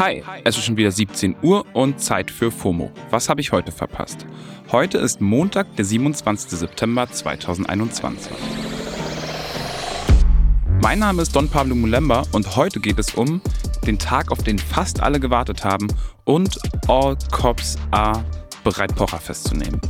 [0.00, 2.90] Hi, es ist schon wieder 17 Uhr und Zeit für FOMO.
[3.10, 4.24] Was habe ich heute verpasst?
[4.72, 6.58] Heute ist Montag, der 27.
[6.58, 8.32] September 2021.
[10.80, 13.42] Mein Name ist Don Pablo Mulemba und heute geht es um
[13.86, 15.88] den Tag, auf den fast alle gewartet haben
[16.24, 16.58] und
[16.88, 18.24] All Cops are
[18.64, 19.82] bereit, Pocher festzunehmen.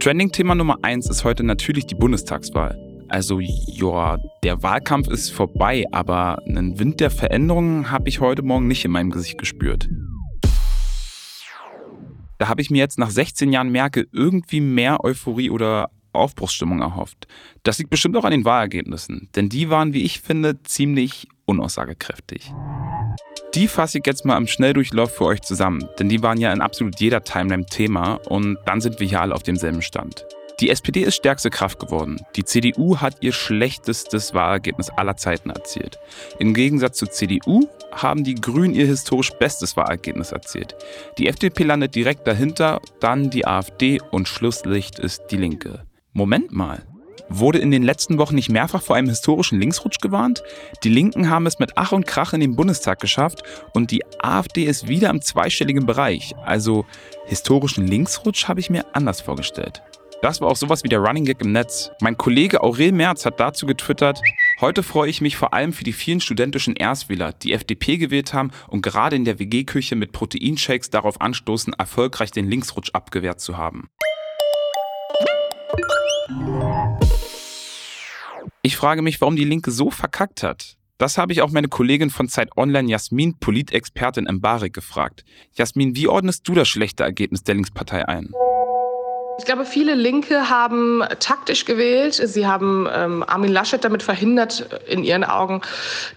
[0.00, 2.89] Trending-Thema Nummer 1 ist heute natürlich die Bundestagswahl.
[3.10, 8.68] Also ja, der Wahlkampf ist vorbei, aber einen Wind der Veränderungen habe ich heute Morgen
[8.68, 9.88] nicht in meinem Gesicht gespürt.
[12.38, 17.26] Da habe ich mir jetzt nach 16 Jahren Merkel irgendwie mehr Euphorie oder Aufbruchsstimmung erhofft.
[17.64, 22.52] Das liegt bestimmt auch an den Wahlergebnissen, denn die waren, wie ich finde, ziemlich unaussagekräftig.
[23.56, 26.60] Die fasse ich jetzt mal im Schnelldurchlauf für euch zusammen, denn die waren ja in
[26.60, 30.24] absolut jeder Timeline Thema und dann sind wir hier alle auf demselben Stand.
[30.60, 32.20] Die SPD ist stärkste Kraft geworden.
[32.36, 35.98] Die CDU hat ihr schlechtestes Wahlergebnis aller Zeiten erzielt.
[36.38, 40.76] Im Gegensatz zur CDU haben die Grünen ihr historisch bestes Wahlergebnis erzielt.
[41.16, 45.86] Die FDP landet direkt dahinter, dann die AfD und Schlusslicht ist die Linke.
[46.12, 46.82] Moment mal.
[47.32, 50.42] Wurde in den letzten Wochen nicht mehrfach vor einem historischen Linksrutsch gewarnt?
[50.82, 54.64] Die Linken haben es mit Ach und Krach in den Bundestag geschafft und die AfD
[54.64, 56.34] ist wieder im zweistelligen Bereich.
[56.44, 56.84] Also
[57.26, 59.80] historischen Linksrutsch habe ich mir anders vorgestellt.
[60.22, 61.90] Das war auch sowas wie der Running Gag im Netz.
[62.02, 64.20] Mein Kollege Aurel Merz hat dazu getwittert,
[64.60, 68.50] heute freue ich mich vor allem für die vielen studentischen Erstwähler, die FDP gewählt haben
[68.68, 73.88] und gerade in der WG-Küche mit Proteinshakes darauf anstoßen, erfolgreich den Linksrutsch abgewehrt zu haben.
[78.60, 80.76] Ich frage mich, warum die Linke so verkackt hat.
[80.98, 85.24] Das habe ich auch meine Kollegin von Zeit Online Jasmin, Politexpertin im Barik, gefragt.
[85.54, 88.34] Jasmin, wie ordnest du das schlechte Ergebnis der Linkspartei ein?
[89.40, 92.12] Ich glaube, viele Linke haben taktisch gewählt.
[92.12, 95.62] Sie haben ähm, Armin Laschet damit verhindert, in ihren Augen,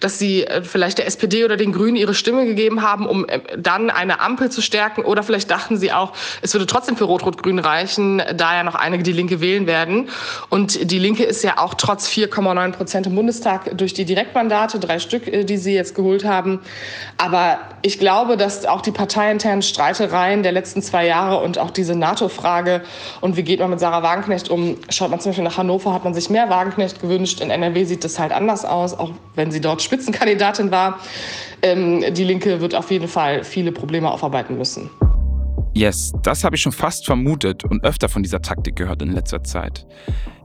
[0.02, 3.40] dass sie äh, vielleicht der SPD oder den Grünen ihre Stimme gegeben haben, um äh,
[3.58, 5.06] dann eine Ampel zu stärken.
[5.06, 6.12] Oder vielleicht dachten sie auch,
[6.42, 10.10] es würde trotzdem für Rot-Rot-Grün reichen, da ja noch einige die Linke wählen werden.
[10.50, 15.00] Und die Linke ist ja auch trotz 4,9 Prozent im Bundestag durch die Direktmandate, drei
[15.00, 16.60] Stück, äh, die sie jetzt geholt haben.
[17.18, 21.96] Aber ich glaube, dass auch die parteiinternen Streitereien der letzten zwei Jahre und auch diese
[21.96, 22.82] NATO-Frage
[23.22, 24.78] und wie geht man mit Sarah Wagenknecht um?
[24.90, 27.42] Schaut man zum Beispiel nach Hannover, hat man sich mehr Wagenknecht gewünscht.
[27.42, 31.00] In NRW sieht das halt anders aus, auch wenn sie dort Spitzenkandidatin war.
[31.62, 34.90] Ähm, die Linke wird auf jeden Fall viele Probleme aufarbeiten müssen.
[35.76, 39.44] Yes, das habe ich schon fast vermutet und öfter von dieser Taktik gehört in letzter
[39.44, 39.88] Zeit.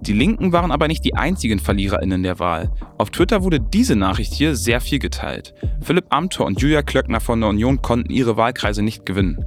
[0.00, 2.70] Die Linken waren aber nicht die einzigen VerliererInnen der Wahl.
[2.96, 5.52] Auf Twitter wurde diese Nachricht hier sehr viel geteilt.
[5.82, 9.44] Philipp Amthor und Julia Klöckner von der Union konnten ihre Wahlkreise nicht gewinnen.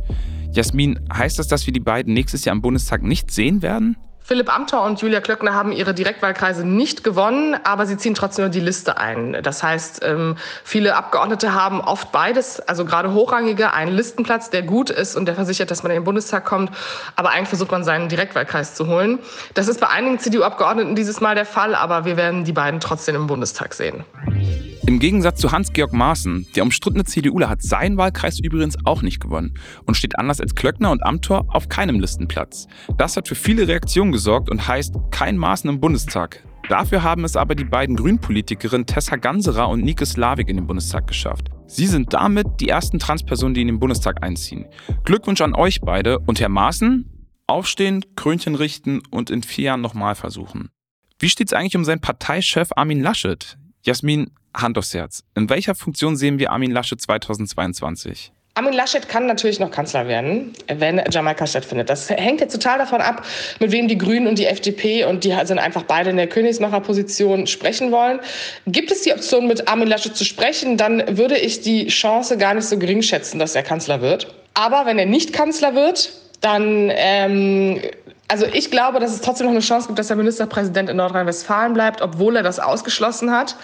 [0.53, 3.95] Jasmin, heißt das, dass wir die beiden nächstes Jahr im Bundestag nicht sehen werden?
[4.23, 8.51] Philipp Amthor und Julia Klöckner haben ihre Direktwahlkreise nicht gewonnen, aber sie ziehen trotzdem nur
[8.51, 9.37] die Liste ein.
[9.41, 14.89] Das heißt, ähm, viele Abgeordnete haben oft beides, also gerade hochrangige, einen Listenplatz, der gut
[14.89, 16.71] ist und der versichert, dass man in den Bundestag kommt,
[17.15, 19.19] aber eigentlich versucht man seinen Direktwahlkreis zu holen.
[19.53, 23.15] Das ist bei einigen CDU-Abgeordneten dieses Mal der Fall, aber wir werden die beiden trotzdem
[23.15, 24.05] im Bundestag sehen.
[24.91, 29.53] Im Gegensatz zu Hans-Georg Maaßen, der umstrittene CDUler hat seinen Wahlkreis übrigens auch nicht gewonnen
[29.85, 32.67] und steht anders als Klöckner und Amthor auf keinem Listenplatz.
[32.97, 36.43] Das hat für viele Reaktionen gesorgt und heißt kein Maaßen im Bundestag.
[36.67, 41.07] Dafür haben es aber die beiden Grünpolitikerinnen Tessa Ganserer und Nike Slavik in den Bundestag
[41.07, 41.47] geschafft.
[41.67, 44.65] Sie sind damit die ersten Transpersonen, die in den Bundestag einziehen.
[45.05, 47.09] Glückwunsch an euch beide und Herr Maaßen,
[47.47, 50.67] aufstehen, Krönchen richten und in vier Jahren nochmal versuchen.
[51.17, 53.57] Wie steht's eigentlich um seinen Parteichef Armin Laschet?
[53.83, 55.23] Jasmin, Hand aufs Herz.
[55.35, 58.31] In welcher Funktion sehen wir Armin Laschet 2022?
[58.53, 61.89] Armin Laschet kann natürlich noch Kanzler werden, wenn Jamaika stattfindet.
[61.89, 63.25] Das hängt jetzt total davon ab,
[63.59, 67.47] mit wem die Grünen und die FDP und die sind einfach beide in der Königsmacherposition
[67.47, 68.19] sprechen wollen.
[68.67, 72.53] Gibt es die Option, mit Armin Laschet zu sprechen, dann würde ich die Chance gar
[72.53, 74.35] nicht so gering schätzen, dass er Kanzler wird.
[74.53, 77.79] Aber wenn er nicht Kanzler wird, dann ähm,
[78.27, 81.73] also ich glaube, dass es trotzdem noch eine Chance gibt, dass der Ministerpräsident in Nordrhein-Westfalen
[81.73, 83.55] bleibt, obwohl er das ausgeschlossen hat.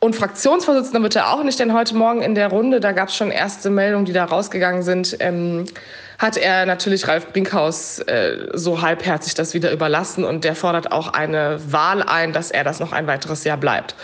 [0.00, 3.16] Und Fraktionsvorsitzender wird er auch nicht, denn heute Morgen in der Runde, da gab es
[3.16, 5.64] schon erste Meldungen, die da rausgegangen sind, ähm,
[6.18, 11.12] hat er natürlich Ralf Brinkhaus äh, so halbherzig das wieder überlassen und der fordert auch
[11.12, 13.96] eine Wahl ein, dass er das noch ein weiteres Jahr bleibt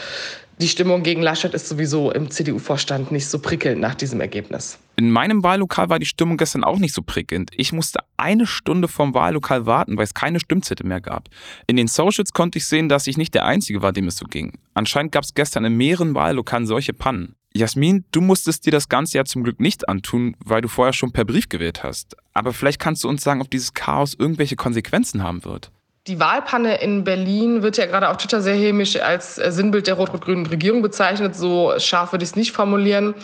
[0.58, 4.78] die Stimmung gegen Laschet ist sowieso im CDU-Vorstand nicht so prickelnd nach diesem Ergebnis.
[4.96, 7.50] In meinem Wahllokal war die Stimmung gestern auch nicht so prickelnd.
[7.56, 11.28] Ich musste eine Stunde vom Wahllokal warten, weil es keine Stimmzettel mehr gab.
[11.66, 14.26] In den Socials konnte ich sehen, dass ich nicht der Einzige war, dem es so
[14.26, 14.58] ging.
[14.74, 17.34] Anscheinend gab es gestern in mehreren Wahllokalen solche Pannen.
[17.56, 21.12] Jasmin, du musstest dir das ganze ja zum Glück nicht antun, weil du vorher schon
[21.12, 22.16] per Brief gewählt hast.
[22.32, 25.70] Aber vielleicht kannst du uns sagen, ob dieses Chaos irgendwelche Konsequenzen haben wird.
[26.06, 29.94] Die Wahlpanne in Berlin wird ja gerade auf Twitter sehr hämisch als äh, Sinnbild der
[29.94, 31.34] rot-rot-grünen Regierung bezeichnet.
[31.34, 33.14] So scharf würde ich es nicht formulieren.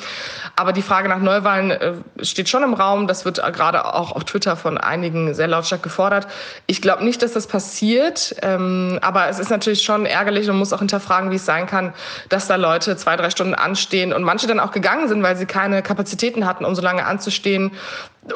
[0.56, 1.92] Aber die Frage nach Neuwahlen äh,
[2.22, 3.06] steht schon im Raum.
[3.06, 6.26] Das wird gerade auch auf Twitter von einigen sehr lautstark gefordert.
[6.66, 8.34] Ich glaube nicht, dass das passiert.
[8.40, 11.92] Ähm, aber es ist natürlich schon ärgerlich und muss auch hinterfragen, wie es sein kann,
[12.30, 15.44] dass da Leute zwei, drei Stunden anstehen und manche dann auch gegangen sind, weil sie
[15.44, 17.72] keine Kapazitäten hatten, um so lange anzustehen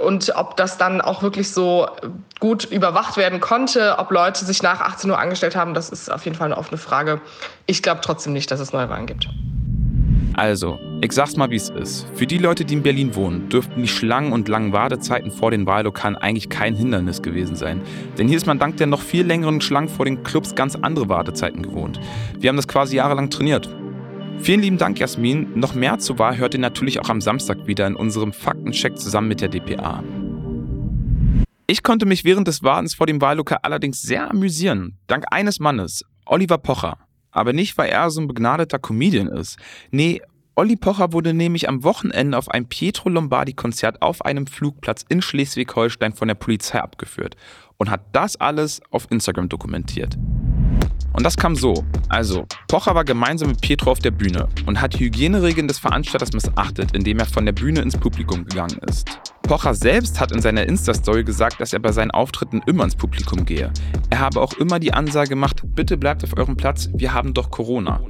[0.01, 1.87] und ob das dann auch wirklich so
[2.41, 6.25] gut überwacht werden konnte, ob Leute sich nach 18 Uhr angestellt haben, das ist auf
[6.25, 7.21] jeden Fall eine offene Frage.
[7.67, 9.29] Ich glaube trotzdem nicht, dass es Neuwahlen gibt.
[10.37, 12.07] Also, ich sag's mal, wie es ist.
[12.15, 15.65] Für die Leute, die in Berlin wohnen, dürften die Schlangen und langen Wartezeiten vor den
[15.65, 17.81] Wahllokalen eigentlich kein Hindernis gewesen sein.
[18.19, 21.09] Denn hier ist man dank der noch viel längeren Schlangen vor den Clubs ganz andere
[21.09, 22.01] Wartezeiten gewohnt.
[22.37, 23.69] Wir haben das quasi jahrelang trainiert.
[24.41, 25.59] Vielen lieben Dank, Jasmin.
[25.59, 29.29] Noch mehr zur Wahl hört ihr natürlich auch am Samstag wieder in unserem Faktencheck zusammen
[29.29, 30.03] mit der DPA.
[31.67, 34.99] Ich konnte mich während des Wartens vor dem Wahllokal allerdings sehr amüsieren.
[35.07, 36.99] Dank eines Mannes, Oliver Pocher.
[37.31, 39.59] Aber nicht, weil er so ein begnadeter Comedian ist.
[39.91, 40.21] Nee,
[40.57, 46.13] Olli Pocher wurde nämlich am Wochenende auf einem Pietro Lombardi-Konzert auf einem Flugplatz in Schleswig-Holstein
[46.13, 47.35] von der Polizei abgeführt
[47.77, 50.17] und hat das alles auf Instagram dokumentiert.
[51.15, 51.85] Und das kam so.
[52.09, 56.95] Also, Pocher war gemeinsam mit Pietro auf der Bühne und hat Hygieneregeln des Veranstalters missachtet,
[56.95, 59.09] indem er von der Bühne ins Publikum gegangen ist.
[59.45, 63.45] Pocher selbst hat in seiner Insta-Story gesagt, dass er bei seinen Auftritten immer ins Publikum
[63.45, 63.71] gehe.
[64.09, 67.51] Er habe auch immer die Ansage gemacht, bitte bleibt auf eurem Platz, wir haben doch
[67.51, 68.01] Corona.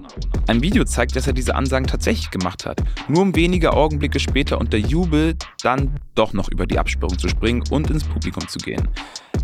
[0.47, 4.59] Ein Video zeigt, dass er diese Ansagen tatsächlich gemacht hat, nur um wenige Augenblicke später
[4.59, 8.87] unter Jubel dann doch noch über die Absperrung zu springen und ins Publikum zu gehen.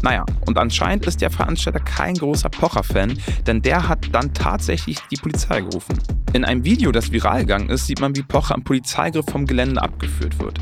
[0.02, 5.16] Naja, und anscheinend ist der Veranstalter kein großer Pocher-Fan, denn der hat dann tatsächlich die
[5.16, 5.98] Polizei gerufen.
[6.32, 9.82] In einem Video, das viral gegangen ist, sieht man, wie Pocher am Polizeigriff vom Gelände
[9.82, 10.58] abgeführt wird.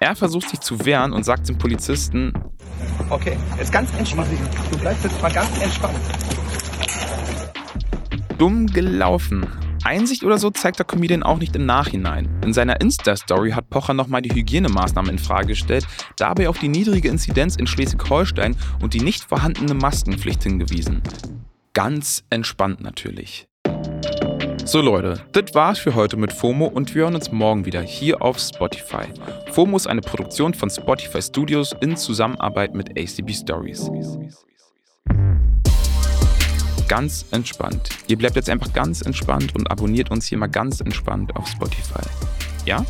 [0.00, 2.32] Er versucht sich zu wehren und sagt dem Polizisten,
[3.10, 4.28] Okay, jetzt ganz entspannt.
[4.70, 5.98] Du bleibst jetzt mal ganz entspannt.
[8.38, 9.46] Dumm gelaufen.
[9.84, 12.28] Einsicht oder so zeigt der Comedian auch nicht im Nachhinein.
[12.42, 17.08] In seiner Insta-Story hat Pocher nochmal die Hygienemaßnahmen in Frage gestellt, dabei auf die niedrige
[17.08, 21.02] Inzidenz in Schleswig-Holstein und die nicht vorhandene Maskenpflicht hingewiesen.
[21.74, 23.49] Ganz entspannt natürlich.
[24.64, 28.22] So Leute, das war's für heute mit FOMO und wir hören uns morgen wieder hier
[28.22, 29.06] auf Spotify.
[29.52, 33.90] FOMO ist eine Produktion von Spotify Studios in Zusammenarbeit mit ACB Stories
[36.90, 37.88] ganz entspannt.
[38.08, 42.02] Ihr bleibt jetzt einfach ganz entspannt und abonniert uns hier mal ganz entspannt auf Spotify.
[42.66, 42.84] Ja?